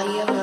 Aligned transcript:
volume 0.00 0.39